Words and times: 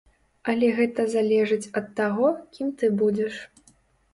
Але 0.53 0.69
гэта 0.77 1.03
залежыць 1.15 1.71
ад 1.81 1.91
таго, 1.99 2.33
кім 2.57 2.73
ты 2.81 2.91
будзеш. 3.03 3.33